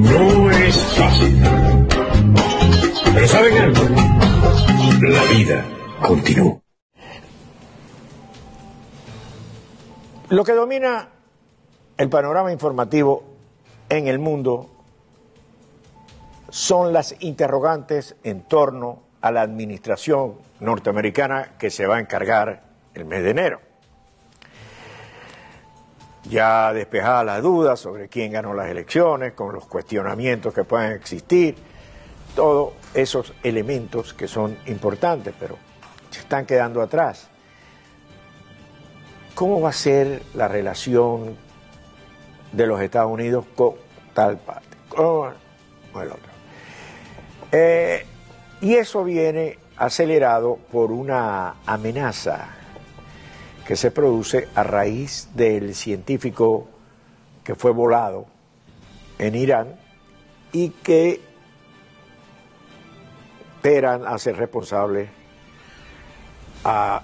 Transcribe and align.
No 0.00 0.50
es 0.50 0.76
fácil. 0.96 1.42
Pero 3.14 3.28
¿saben 3.28 3.58
algo? 3.58 3.82
La 5.02 5.22
vida 5.24 5.64
continúa. 6.04 6.58
Lo 10.28 10.42
que 10.42 10.52
domina 10.52 11.08
el 11.96 12.08
panorama 12.08 12.52
informativo 12.52 13.22
en 13.88 14.08
el 14.08 14.18
mundo 14.18 14.70
son 16.50 16.92
las 16.92 17.14
interrogantes 17.20 18.16
en 18.24 18.42
torno 18.42 19.02
a 19.20 19.30
la 19.30 19.42
administración 19.42 20.34
norteamericana 20.58 21.52
que 21.58 21.70
se 21.70 21.86
va 21.86 21.96
a 21.96 22.00
encargar 22.00 22.64
el 22.94 23.04
mes 23.04 23.22
de 23.22 23.30
enero. 23.30 23.65
Ya 26.28 26.72
despejadas 26.72 27.24
las 27.24 27.42
dudas 27.42 27.78
sobre 27.78 28.08
quién 28.08 28.32
ganó 28.32 28.52
las 28.52 28.68
elecciones, 28.68 29.32
con 29.34 29.52
los 29.52 29.66
cuestionamientos 29.66 30.52
que 30.52 30.64
puedan 30.64 30.92
existir, 30.92 31.56
todos 32.34 32.72
esos 32.94 33.32
elementos 33.42 34.12
que 34.12 34.26
son 34.26 34.56
importantes, 34.66 35.34
pero 35.38 35.56
se 36.10 36.20
están 36.20 36.44
quedando 36.44 36.82
atrás. 36.82 37.28
¿Cómo 39.34 39.60
va 39.60 39.68
a 39.68 39.72
ser 39.72 40.22
la 40.34 40.48
relación 40.48 41.36
de 42.52 42.66
los 42.66 42.80
Estados 42.80 43.12
Unidos 43.12 43.44
con 43.54 43.74
tal 44.14 44.38
parte, 44.38 44.76
con 44.88 45.34
el 46.00 46.08
otro? 46.08 46.32
Eh, 47.52 48.04
y 48.60 48.74
eso 48.74 49.04
viene 49.04 49.58
acelerado 49.76 50.56
por 50.72 50.90
una 50.90 51.56
amenaza 51.66 52.48
que 53.66 53.76
se 53.76 53.90
produce 53.90 54.48
a 54.54 54.62
raíz 54.62 55.28
del 55.34 55.74
científico 55.74 56.68
que 57.42 57.54
fue 57.54 57.72
volado 57.72 58.26
en 59.18 59.34
Irán 59.34 59.76
y 60.52 60.70
que 60.70 61.20
Teherán 63.62 64.06
hace 64.06 64.32
responsable 64.32 65.08
a 66.64 67.02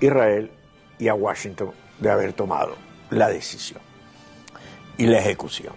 Israel 0.00 0.50
y 0.98 1.08
a 1.08 1.14
Washington 1.14 1.72
de 1.98 2.10
haber 2.10 2.32
tomado 2.32 2.76
la 3.10 3.28
decisión 3.28 3.80
y 4.96 5.06
la 5.06 5.18
ejecución. 5.18 5.74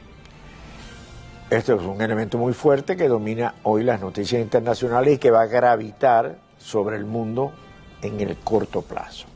Esto 1.49 1.75
es 1.75 1.81
un 1.81 2.01
elemento 2.01 2.37
muy 2.37 2.53
fuerte 2.53 2.95
que 2.95 3.07
domina 3.07 3.55
hoy 3.63 3.83
las 3.83 3.99
noticias 3.99 4.41
internacionales 4.41 5.15
y 5.15 5.17
que 5.17 5.31
va 5.31 5.41
a 5.41 5.47
gravitar 5.47 6.37
sobre 6.57 6.95
el 6.95 7.05
mundo 7.05 7.51
en 8.01 8.19
el 8.21 8.37
corto 8.37 8.81
plazo. 8.81 9.34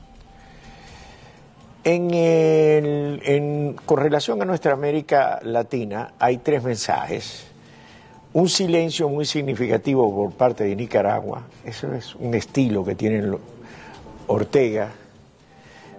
En 1.83 2.13
el, 2.13 3.75
con 3.85 3.99
relación 3.99 4.41
a 4.41 4.45
nuestra 4.45 4.73
América 4.73 5.39
Latina 5.43 6.13
hay 6.19 6.39
tres 6.39 6.61
mensajes. 6.61 7.45
Un 8.33 8.49
silencio 8.49 9.07
muy 9.07 9.25
significativo 9.25 10.13
por 10.13 10.33
parte 10.33 10.65
de 10.65 10.75
Nicaragua, 10.75 11.47
eso 11.65 11.93
es 11.93 12.13
un 12.15 12.33
estilo 12.35 12.83
que 12.83 12.95
tiene 12.95 13.23
Ortega, 14.27 14.91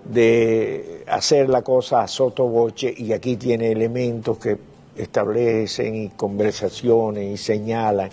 de 0.05 1.03
hacer 1.08 1.48
la 1.48 1.62
cosa 1.62 2.03
a 2.03 2.08
sotoboche 2.08 2.95
y 2.97 3.12
aquí 3.12 3.36
tiene 3.36 3.73
elementos 3.73 4.39
que 4.39 4.58
establecen 4.97 5.95
y 5.95 6.08
conversaciones 6.11 7.33
y 7.33 7.36
señalan 7.36 8.11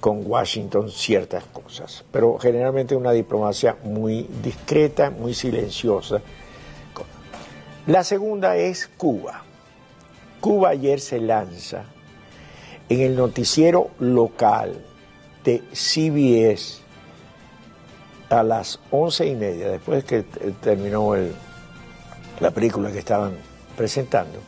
con 0.00 0.22
Washington 0.24 0.90
ciertas 0.90 1.44
cosas, 1.44 2.04
pero 2.10 2.38
generalmente 2.38 2.94
una 2.94 3.12
diplomacia 3.12 3.76
muy 3.84 4.28
discreta, 4.42 5.10
muy 5.10 5.34
silenciosa. 5.34 6.20
La 7.86 8.02
segunda 8.02 8.56
es 8.56 8.88
Cuba. 8.96 9.42
Cuba 10.40 10.70
ayer 10.70 11.00
se 11.00 11.20
lanza 11.20 11.84
en 12.88 13.00
el 13.02 13.14
noticiero 13.14 13.90
local 13.98 14.82
de 15.44 15.62
CBS 15.74 16.80
a 18.30 18.42
las 18.42 18.80
once 18.90 19.26
y 19.26 19.34
media, 19.34 19.68
después 19.68 20.02
que 20.04 20.22
terminó 20.62 21.14
la 22.40 22.50
película 22.52 22.90
que 22.90 23.00
estaban 23.00 23.36
presentando, 23.76 24.38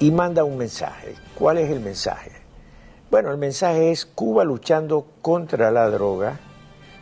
y 0.00 0.10
manda 0.10 0.42
un 0.42 0.58
mensaje. 0.58 1.14
¿Cuál 1.36 1.58
es 1.58 1.70
el 1.70 1.78
mensaje? 1.78 2.32
Bueno, 3.12 3.30
el 3.30 3.38
mensaje 3.38 3.92
es 3.92 4.06
Cuba 4.06 4.42
luchando 4.42 5.06
contra 5.22 5.70
la 5.70 5.88
droga, 5.88 6.40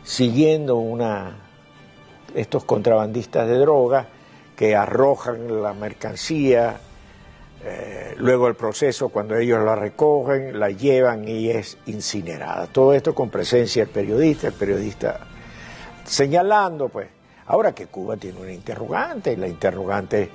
siguiendo 0.03 0.75
una 0.75 1.37
estos 2.35 2.63
contrabandistas 2.65 3.47
de 3.47 3.57
droga 3.57 4.07
que 4.55 4.75
arrojan 4.75 5.61
la 5.61 5.73
mercancía, 5.73 6.79
eh, 7.63 8.15
luego 8.17 8.47
el 8.47 8.55
proceso 8.55 9.09
cuando 9.09 9.35
ellos 9.35 9.63
la 9.63 9.75
recogen, 9.75 10.59
la 10.59 10.69
llevan 10.69 11.27
y 11.27 11.49
es 11.49 11.77
incinerada. 11.85 12.67
Todo 12.67 12.93
esto 12.93 13.13
con 13.13 13.29
presencia 13.29 13.85
del 13.85 13.93
periodista, 13.93 14.47
el 14.47 14.53
periodista 14.53 15.19
señalando, 16.03 16.89
pues, 16.89 17.07
ahora 17.47 17.73
que 17.73 17.87
Cuba 17.87 18.17
tiene 18.17 18.39
una 18.39 18.51
interrogante, 18.51 19.33
y 19.33 19.35
la 19.35 19.47
interrogante 19.47 20.29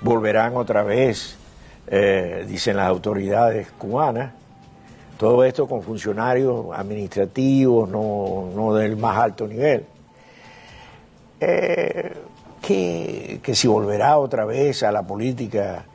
volverán 0.00 0.56
otra 0.56 0.82
vez 0.82 1.36
eh, 1.90 2.44
dicen 2.46 2.76
las 2.76 2.86
autoridades 2.86 3.70
cubanas, 3.72 4.32
todo 5.16 5.42
esto 5.44 5.66
con 5.66 5.82
funcionarios 5.82 6.66
administrativos, 6.72 7.88
no, 7.88 8.74
del 8.74 8.96
más 8.96 9.16
alto 9.16 9.48
nivel. 9.48 9.86
Eh, 11.40 12.12
que, 12.68 13.54
si 13.54 13.66
volverá 13.66 14.18
otra 14.18 14.44
vez 14.44 14.82
a 14.82 14.92
la 14.92 15.02
política 15.02 15.86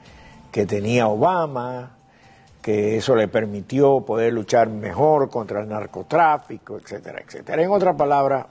que 0.52 0.66
tenía 0.66 1.08
Obama, 1.08 1.92
que 2.64 2.98
eso 2.98 3.16
le 3.16 3.28
permitió 3.28 4.02
poder 4.02 4.34
luchar 4.34 4.70
mejor 4.70 5.30
contra 5.30 5.62
el 5.62 5.70
narcotráfico, 5.70 6.78
etcétera, 6.78 7.22
etcétera. 7.24 7.62
En 7.62 7.70
otras 7.70 7.96
palabras, 7.96 8.48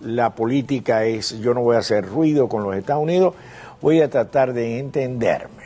la 0.00 0.30
política 0.30 1.04
es, 1.06 1.40
yo 1.40 1.54
no 1.54 1.62
voy 1.62 1.74
a 1.74 1.80
hacer 1.80 2.06
ruido 2.06 2.48
con 2.48 2.62
los 2.62 2.76
Estados 2.76 3.02
Unidos, 3.02 3.34
voy 3.82 4.00
a 4.00 4.08
tratar 4.08 4.52
de 4.52 4.78
entenderme 4.78 5.64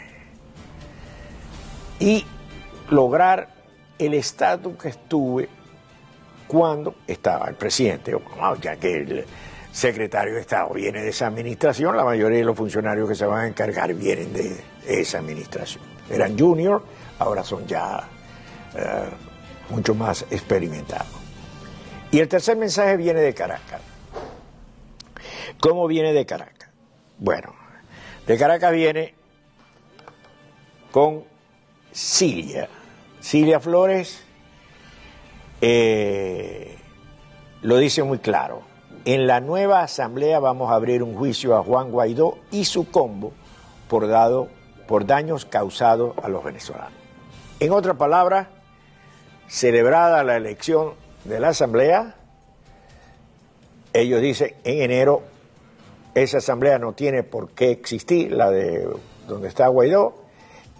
y 1.98 2.24
lograr 2.88 3.48
el 3.98 4.14
estatus 4.14 4.74
que 4.76 4.88
estuve 4.88 5.50
cuando 6.46 6.94
estaba 7.06 7.46
el 7.48 7.56
presidente, 7.56 8.16
ya 8.62 8.76
que 8.76 9.26
secretario 9.72 10.34
de 10.34 10.40
Estado 10.40 10.72
viene 10.74 11.02
de 11.02 11.10
esa 11.10 11.26
administración, 11.26 11.96
la 11.96 12.04
mayoría 12.04 12.38
de 12.38 12.44
los 12.44 12.56
funcionarios 12.56 13.08
que 13.08 13.14
se 13.14 13.24
van 13.24 13.44
a 13.44 13.46
encargar 13.48 13.94
vienen 13.94 14.32
de 14.32 14.60
esa 14.86 15.18
administración. 15.18 15.84
Eran 16.10 16.38
junior, 16.38 16.84
ahora 17.18 17.44
son 17.44 17.66
ya 17.66 18.08
eh, 18.74 19.08
mucho 19.70 19.94
más 19.94 20.22
experimentados. 20.30 21.06
Y 22.10 22.18
el 22.18 22.28
tercer 22.28 22.56
mensaje 22.56 22.96
viene 22.96 23.20
de 23.20 23.32
Caracas. 23.32 23.80
¿Cómo 25.60 25.86
viene 25.86 26.12
de 26.12 26.26
Caracas? 26.26 26.70
Bueno, 27.18 27.54
de 28.26 28.36
Caracas 28.36 28.72
viene 28.72 29.14
con 30.90 31.24
Cilia. 31.92 32.68
Cilia 33.20 33.60
Flores 33.60 34.24
eh, 35.60 36.76
lo 37.62 37.76
dice 37.76 38.02
muy 38.02 38.18
claro. 38.18 38.69
En 39.04 39.26
la 39.26 39.40
nueva 39.40 39.82
asamblea 39.82 40.38
vamos 40.40 40.70
a 40.70 40.74
abrir 40.74 41.02
un 41.02 41.16
juicio 41.16 41.56
a 41.56 41.62
Juan 41.62 41.90
Guaidó 41.90 42.38
y 42.50 42.64
su 42.64 42.90
combo 42.90 43.32
por, 43.88 45.06
daños 45.06 45.44
causados 45.44 46.14
a 46.22 46.28
los 46.28 46.44
venezolanos. 46.44 46.92
En 47.58 47.72
otras 47.72 47.96
palabras, 47.96 48.48
celebrada 49.48 50.22
la 50.22 50.36
elección 50.36 50.92
de 51.24 51.40
la 51.40 51.48
asamblea, 51.48 52.14
ellos 53.92 54.20
dicen 54.20 54.54
en 54.64 54.82
enero 54.82 55.22
esa 56.14 56.38
asamblea 56.38 56.78
no 56.78 56.92
tiene 56.92 57.22
por 57.22 57.50
qué 57.50 57.70
existir, 57.70 58.32
la 58.32 58.50
de 58.50 58.88
donde 59.26 59.48
está 59.48 59.68
Guaidó, 59.68 60.14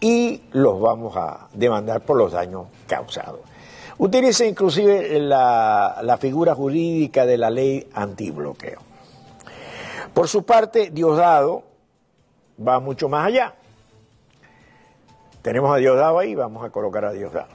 y 0.00 0.42
los 0.52 0.80
vamos 0.80 1.16
a 1.16 1.48
demandar 1.52 2.04
por 2.04 2.16
los 2.16 2.32
daños 2.32 2.66
causados. 2.86 3.40
Utiliza 4.00 4.46
inclusive 4.46 5.20
la, 5.20 6.00
la 6.02 6.16
figura 6.16 6.54
jurídica 6.54 7.26
de 7.26 7.36
la 7.36 7.50
ley 7.50 7.86
antibloqueo. 7.92 8.80
Por 10.14 10.26
su 10.26 10.42
parte, 10.42 10.90
Diosdado 10.90 11.64
va 12.66 12.80
mucho 12.80 13.10
más 13.10 13.26
allá. 13.26 13.54
Tenemos 15.42 15.74
a 15.74 15.76
Diosdado 15.76 16.18
ahí, 16.18 16.34
vamos 16.34 16.64
a 16.64 16.70
colocar 16.70 17.04
a 17.04 17.12
Diosdado. 17.12 17.48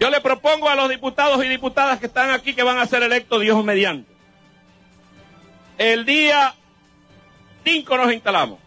Yo 0.00 0.08
le 0.08 0.20
propongo 0.22 0.70
a 0.70 0.74
los 0.74 0.88
diputados 0.88 1.44
y 1.44 1.48
diputadas 1.48 2.00
que 2.00 2.06
están 2.06 2.30
aquí 2.30 2.54
que 2.54 2.62
van 2.62 2.78
a 2.78 2.86
ser 2.86 3.02
electos 3.02 3.42
Dios 3.42 3.62
mediante. 3.62 4.10
El 5.76 6.06
día 6.06 6.54
5 7.64 7.96
nos 7.98 8.12
instalamos 8.12 8.58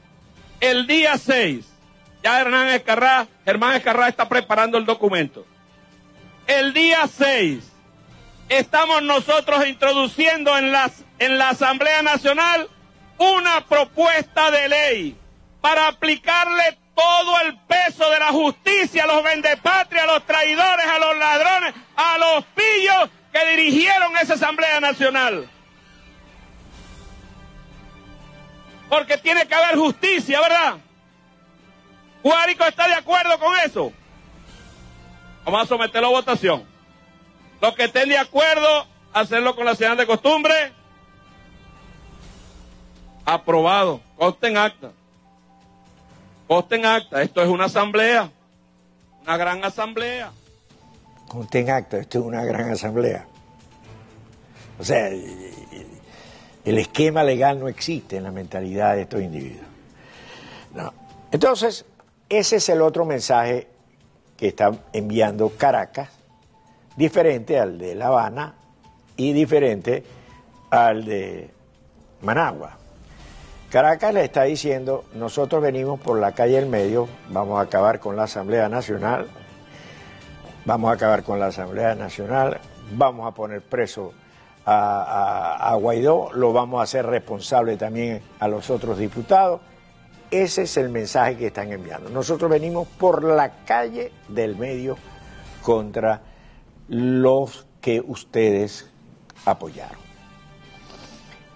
el 0.59 0.87
día 0.87 1.17
6, 1.17 1.65
ya 2.25 2.41
Hernán 2.41 2.69
Escarrá, 2.69 3.27
Germán 3.45 3.75
Escarrá 3.75 4.07
está 4.07 4.27
preparando 4.27 4.79
el 4.79 4.85
documento. 4.85 5.45
El 6.47 6.73
día 6.73 7.07
6, 7.07 7.63
estamos 8.49 9.03
nosotros 9.03 9.67
introduciendo 9.67 10.57
en, 10.57 10.73
en 11.19 11.37
la 11.37 11.49
Asamblea 11.49 12.01
Nacional 12.01 12.67
una 13.19 13.63
propuesta 13.67 14.49
de 14.49 14.69
ley 14.69 15.17
para 15.61 15.87
aplicarle 15.87 16.79
todo 16.95 17.41
el 17.41 17.59
peso 17.59 18.09
de 18.09 18.17
la 18.17 18.29
justicia 18.29 19.03
a 19.03 19.07
los 19.07 19.23
vendepatrias, 19.23 20.05
a 20.05 20.13
los 20.13 20.25
traidores, 20.25 20.87
a 20.87 20.97
los 20.97 21.17
ladrones, 21.17 21.75
a 21.95 22.17
los 22.17 22.45
pillos 22.55 23.09
que 23.31 23.45
dirigieron 23.55 24.17
esa 24.17 24.33
Asamblea 24.33 24.79
Nacional. 24.79 25.47
Porque 28.89 29.15
tiene 29.19 29.45
que 29.47 29.53
haber 29.53 29.75
justicia, 29.75 30.41
¿verdad? 30.41 30.77
Guárico 32.25 32.65
está 32.65 32.87
de 32.87 32.95
acuerdo 32.95 33.37
con 33.37 33.55
eso. 33.63 33.93
Vamos 35.43 35.61
a 35.61 35.65
someterlo 35.67 36.07
a 36.07 36.09
votación. 36.09 36.63
Los 37.61 37.75
que 37.75 37.83
estén 37.83 38.09
de 38.09 38.17
acuerdo, 38.17 38.87
hacerlo 39.13 39.55
con 39.55 39.63
la 39.63 39.75
señal 39.75 39.95
de 39.95 40.07
costumbre. 40.07 40.73
Aprobado. 43.25 44.01
Conste 44.17 44.47
en 44.47 44.57
acta. 44.57 44.91
Conste 46.47 46.77
en 46.77 46.87
acta. 46.87 47.21
Esto 47.21 47.43
es 47.43 47.47
una 47.47 47.65
asamblea. 47.65 48.31
Una 49.21 49.37
gran 49.37 49.63
asamblea. 49.63 50.31
Conste 51.27 51.59
en 51.59 51.69
acta. 51.69 51.99
Esto 51.99 52.17
es 52.21 52.25
una 52.25 52.43
gran 52.43 52.71
asamblea. 52.71 53.27
O 54.79 54.83
sea, 54.83 55.09
el 55.09 56.77
esquema 56.79 57.23
legal 57.23 57.59
no 57.59 57.67
existe 57.67 58.17
en 58.17 58.23
la 58.23 58.31
mentalidad 58.31 58.95
de 58.95 59.03
estos 59.03 59.21
individuos. 59.21 59.67
No. 60.73 60.91
Entonces, 61.31 61.85
ese 62.29 62.57
es 62.57 62.69
el 62.69 62.81
otro 62.81 63.05
mensaje 63.05 63.67
que 64.37 64.47
está 64.47 64.71
enviando 64.93 65.49
Caracas, 65.57 66.09
diferente 66.95 67.59
al 67.59 67.77
de 67.77 67.95
La 67.95 68.07
Habana 68.07 68.55
y 69.15 69.33
diferente 69.33 70.03
al 70.69 71.05
de 71.05 71.49
Managua. 72.21 72.77
Caracas 73.69 74.13
le 74.13 74.23
está 74.23 74.43
diciendo, 74.43 75.05
nosotros 75.13 75.61
venimos 75.61 75.99
por 75.99 76.19
la 76.19 76.31
calle 76.33 76.55
del 76.55 76.69
medio, 76.69 77.07
vamos 77.29 77.59
a 77.59 77.63
acabar 77.63 77.99
con 77.99 78.15
la 78.15 78.23
Asamblea 78.23 78.69
Nacional, 78.69 79.27
vamos 80.65 80.89
a 80.91 80.93
acabar 80.93 81.23
con 81.23 81.39
la 81.39 81.47
Asamblea 81.47 81.95
Nacional, 81.95 82.59
vamos 82.91 83.27
a 83.27 83.31
poner 83.33 83.61
preso 83.61 84.13
a, 84.65 85.75
Guaidó, 85.79 86.31
lo 86.33 86.53
vamos 86.53 86.79
a 86.79 86.83
hacer 86.83 87.05
responsable 87.05 87.77
también 87.77 88.21
a 88.39 88.47
los 88.47 88.69
otros 88.69 88.97
diputados. 88.97 89.61
Ese 90.31 90.63
es 90.63 90.77
el 90.77 90.89
mensaje 90.89 91.37
que 91.37 91.47
están 91.47 91.71
enviando. 91.71 92.09
Nosotros 92.09 92.49
venimos 92.49 92.87
por 92.87 93.23
la 93.23 93.63
calle 93.65 94.11
del 94.27 94.55
medio 94.55 94.97
contra 95.61 96.21
los 96.87 97.67
que 97.81 98.01
ustedes 98.01 98.89
apoyaron. 99.45 99.99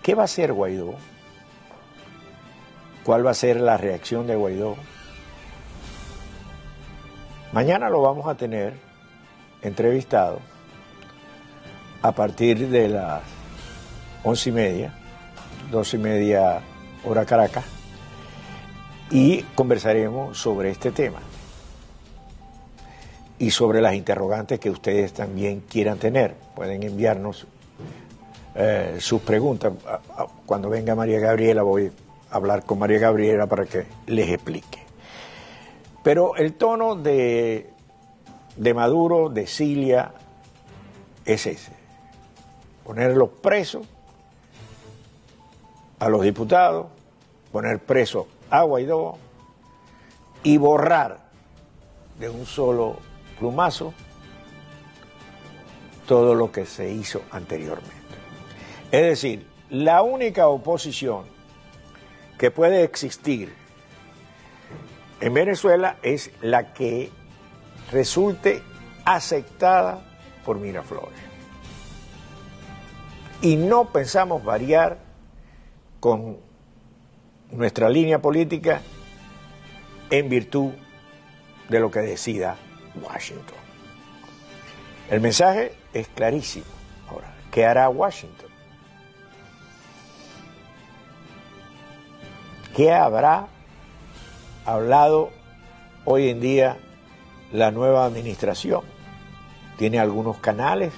¿Qué 0.01 0.15
va 0.15 0.23
a 0.23 0.25
hacer 0.25 0.53
Guaidó? 0.53 0.95
¿Cuál 3.03 3.25
va 3.25 3.31
a 3.31 3.35
ser 3.35 3.59
la 3.59 3.77
reacción 3.77 4.27
de 4.27 4.35
Guaidó? 4.35 4.75
Mañana 7.51 7.89
lo 7.89 8.01
vamos 8.01 8.27
a 8.27 8.35
tener 8.35 8.73
entrevistado 9.61 10.39
a 12.01 12.11
partir 12.11 12.69
de 12.69 12.89
las 12.89 13.23
once 14.23 14.49
y 14.49 14.53
media, 14.53 14.93
doce 15.71 15.97
y 15.97 15.99
media 15.99 16.61
hora 17.03 17.25
Caracas, 17.25 17.65
y 19.11 19.43
conversaremos 19.55 20.37
sobre 20.37 20.71
este 20.71 20.91
tema 20.91 21.19
y 23.37 23.51
sobre 23.51 23.81
las 23.81 23.95
interrogantes 23.95 24.59
que 24.59 24.69
ustedes 24.69 25.13
también 25.13 25.61
quieran 25.61 25.97
tener. 25.97 26.35
Pueden 26.55 26.83
enviarnos 26.83 27.47
eh, 28.55 28.97
sus 28.99 29.21
preguntas. 29.21 29.73
Cuando 30.45 30.69
venga 30.69 30.95
María 30.95 31.19
Gabriela 31.19 31.63
voy 31.63 31.91
a 32.29 32.35
hablar 32.35 32.63
con 32.63 32.79
María 32.79 32.99
Gabriela 32.99 33.47
para 33.47 33.65
que 33.65 33.85
les 34.07 34.29
explique. 34.29 34.79
Pero 36.03 36.35
el 36.35 36.53
tono 36.53 36.95
de, 36.95 37.69
de 38.57 38.73
Maduro, 38.73 39.29
de 39.29 39.47
Cilia, 39.47 40.13
es 41.25 41.45
ese 41.45 41.79
ponerlos 42.89 43.29
presos 43.29 43.85
a 45.99 46.09
los 46.09 46.23
diputados, 46.23 46.87
poner 47.51 47.77
preso 47.77 48.27
a 48.49 48.63
Guaidó 48.63 49.17
y 50.43 50.57
borrar 50.57 51.29
de 52.19 52.29
un 52.29 52.45
solo 52.45 52.97
plumazo 53.37 53.93
todo 56.07 56.33
lo 56.33 56.51
que 56.51 56.65
se 56.65 56.91
hizo 56.91 57.21
anteriormente. 57.31 57.93
Es 58.91 59.03
decir, 59.03 59.47
la 59.69 60.01
única 60.01 60.47
oposición 60.47 61.25
que 62.37 62.51
puede 62.51 62.83
existir 62.83 63.53
en 65.21 65.33
Venezuela 65.33 65.97
es 66.01 66.31
la 66.41 66.73
que 66.73 67.11
resulte 67.91 68.63
aceptada 69.05 70.01
por 70.45 70.57
Miraflores 70.57 71.19
y 73.41 73.55
no 73.55 73.85
pensamos 73.85 74.43
variar 74.43 74.97
con 75.99 76.37
nuestra 77.51 77.89
línea 77.89 78.19
política 78.19 78.81
en 80.09 80.29
virtud 80.29 80.71
de 81.69 81.79
lo 81.79 81.91
que 81.91 81.99
decida 81.99 82.55
Washington. 83.01 83.57
El 85.09 85.21
mensaje 85.21 85.73
es 85.93 86.07
clarísimo. 86.09 86.65
Ahora, 87.09 87.33
¿qué 87.51 87.65
hará 87.65 87.89
Washington? 87.89 88.49
¿Qué 92.75 92.91
habrá 92.91 93.47
hablado 94.65 95.31
hoy 96.05 96.29
en 96.29 96.39
día 96.39 96.77
la 97.51 97.71
nueva 97.71 98.05
administración? 98.05 98.83
¿Tiene 99.77 99.99
algunos 99.99 100.37
canales? 100.37 100.93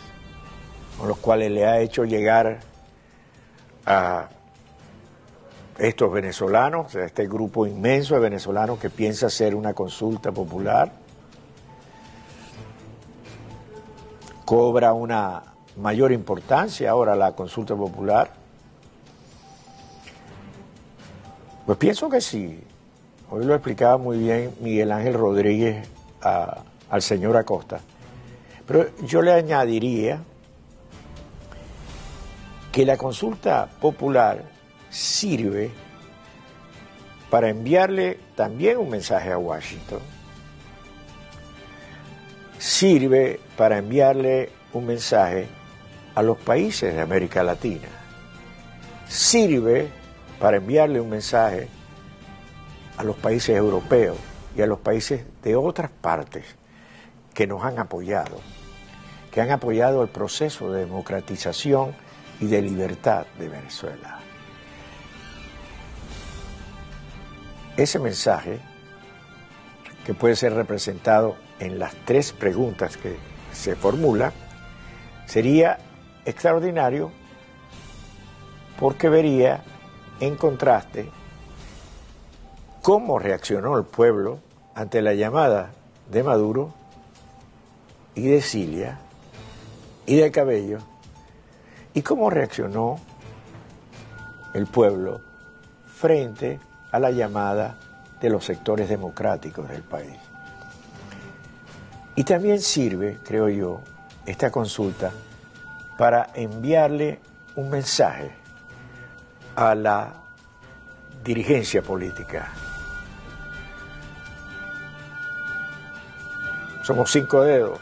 con 1.02 1.08
los 1.08 1.18
cuales 1.18 1.50
le 1.52 1.66
ha 1.66 1.80
hecho 1.80 2.06
llegar 2.06 2.60
a 3.88 4.30
estos 5.78 6.12
venezolanos, 6.12 6.94
este 6.96 7.28
grupo 7.28 7.66
inmenso 7.66 8.16
de 8.16 8.22
venezolanos 8.22 8.80
que 8.80 8.90
piensa 8.90 9.28
hacer 9.28 9.56
una 9.56 9.74
consulta 9.74 10.32
popular, 10.32 10.92
cobra 14.46 14.94
una 14.94 15.44
mayor 15.78 16.12
importancia 16.12 16.92
ahora 16.92 17.16
la 17.16 17.32
consulta 17.34 17.76
popular. 17.76 18.32
Pues 21.66 21.78
pienso 21.78 22.10
que 22.10 22.22
sí. 22.22 22.60
Hoy 23.30 23.46
lo 23.46 23.56
explicaba 23.56 23.98
muy 23.98 24.18
bien 24.18 24.54
Miguel 24.60 24.92
Ángel 24.92 25.14
Rodríguez 25.14 25.88
al 26.22 27.02
señor 27.02 27.38
Acosta. 27.38 27.80
Pero 28.68 28.88
yo 29.06 29.22
le 29.22 29.32
añadiría 29.32 30.22
que 32.72 32.86
la 32.86 32.98
consulta 32.98 33.70
popular 33.80 34.44
sirve 34.92 35.72
para 37.30 37.50
enviarle 37.50 38.20
también 38.36 38.78
un 38.78 38.90
mensaje 38.90 39.32
a 39.32 39.38
Washington, 39.38 40.02
sirve 42.60 43.40
para 43.58 43.78
enviarle 43.78 44.50
un 44.74 44.86
mensaje 44.86 45.48
a 46.14 46.22
los 46.22 46.38
países 46.38 46.94
de 46.94 47.02
América 47.02 47.42
Latina, 47.42 47.88
sirve 49.08 49.88
para 50.40 50.58
enviarle 50.58 51.00
un 51.00 51.10
mensaje 51.10 51.70
a 52.98 53.04
los 53.04 53.16
países 53.16 53.56
europeos 53.56 54.18
y 54.56 54.62
a 54.62 54.68
los 54.68 54.80
países 54.80 55.24
de 55.42 55.56
otras 55.56 55.90
partes 55.90 56.44
que 57.34 57.48
nos 57.48 57.64
han 57.64 57.80
apoyado, 57.80 58.42
que 59.32 59.40
han 59.40 59.52
apoyado 59.52 60.04
el 60.04 60.10
proceso 60.10 60.70
de 60.74 60.82
democratización 60.82 61.96
y 62.42 62.48
de 62.48 62.62
libertad 62.62 63.26
de 63.40 63.48
Venezuela. 63.48 64.20
Ese 67.82 67.98
mensaje, 67.98 68.60
que 70.06 70.14
puede 70.14 70.36
ser 70.36 70.54
representado 70.54 71.36
en 71.60 71.80
las 71.80 71.96
tres 72.06 72.32
preguntas 72.32 72.96
que 72.96 73.18
se 73.52 73.76
formulan, 73.76 74.32
sería 75.26 75.80
extraordinario 76.24 77.12
porque 78.80 79.10
vería 79.10 79.64
en 80.20 80.36
contraste 80.36 81.10
cómo 82.84 83.18
reaccionó 83.18 83.76
el 83.80 83.84
pueblo 83.84 84.38
ante 84.76 85.02
la 85.02 85.16
llamada 85.16 85.72
de 86.12 86.22
Maduro 86.22 86.76
y 88.14 88.28
de 88.28 88.44
Cilia 88.44 89.00
y 90.06 90.18
de 90.18 90.30
Cabello 90.30 90.78
¿Y 91.96 92.04
cómo 92.04 92.30
reaccionó 92.30 93.00
el 94.54 94.68
pueblo 94.68 95.22
frente 95.96 96.60
a 96.92 97.00
la 97.00 97.12
llamada 97.12 97.76
de 98.20 98.30
los 98.30 98.46
sectores 98.46 98.90
democráticos 98.90 99.68
del 99.70 99.82
país. 99.82 100.18
Y 102.16 102.24
también 102.24 102.60
sirve, 102.60 103.20
creo 103.24 103.50
yo, 103.50 103.82
esta 104.26 104.52
consulta 104.52 105.12
para 105.98 106.30
enviarle 106.34 107.20
un 107.56 107.70
mensaje 107.70 108.32
a 109.56 109.76
la 109.76 110.14
dirigencia 111.24 111.82
política. 111.82 112.50
Somos 116.84 117.12
cinco 117.12 117.44
dedos, 117.44 117.80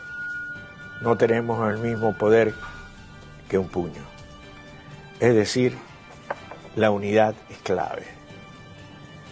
no 1.01 1.15
tenemos 1.17 1.71
el 1.71 1.79
mismo 1.79 2.13
poder 2.13 2.53
que 3.47 3.57
un 3.57 3.67
puño. 3.67 4.03
Es 5.19 5.33
decir, 5.33 5.77
la 6.75 6.91
unidad 6.91 7.33
es 7.49 7.57
clave. 7.59 8.18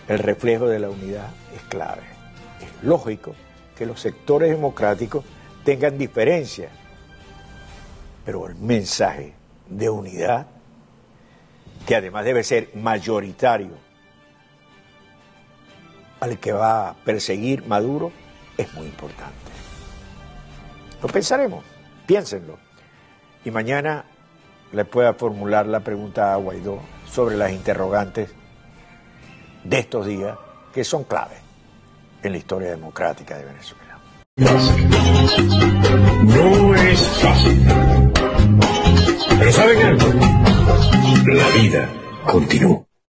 El 0.07 0.19
reflejo 0.19 0.67
de 0.67 0.79
la 0.79 0.89
unidad 0.89 1.29
es 1.53 1.61
clave. 1.63 2.03
Es 2.61 2.83
lógico 2.83 3.35
que 3.77 3.85
los 3.85 3.99
sectores 3.99 4.49
democráticos 4.49 5.25
tengan 5.63 5.97
diferencias, 5.97 6.71
pero 8.25 8.47
el 8.47 8.55
mensaje 8.55 9.33
de 9.69 9.89
unidad, 9.89 10.47
que 11.85 11.95
además 11.95 12.23
debe 12.23 12.43
ser 12.43 12.69
mayoritario 12.75 13.71
al 16.19 16.39
que 16.39 16.51
va 16.51 16.89
a 16.89 16.93
perseguir 16.95 17.65
Maduro, 17.67 18.11
es 18.57 18.73
muy 18.73 18.87
importante. 18.87 19.35
Lo 21.01 21.09
pensaremos, 21.09 21.63
piénsenlo. 22.07 22.57
Y 23.45 23.51
mañana 23.51 24.05
le 24.71 24.83
pueda 24.83 25.13
formular 25.13 25.67
la 25.67 25.81
pregunta 25.81 26.33
a 26.33 26.37
Guaidó 26.37 26.79
sobre 27.09 27.37
las 27.37 27.51
interrogantes 27.51 28.33
de 29.69 29.79
estos 29.79 30.05
días 30.05 30.37
que 30.73 30.83
son 30.83 31.03
clave 31.03 31.35
en 32.23 32.31
la 32.31 32.37
historia 32.37 32.69
democrática 32.69 33.37
de 33.37 33.45
Venezuela. 33.45 33.99
No 36.23 36.75
es 36.75 37.01
fácil. 37.19 37.67
Pero 39.39 39.51
¿saben 39.51 39.85
algo? 39.85 40.07
La 41.33 41.47
vida 41.61 41.89
continúa. 42.25 42.86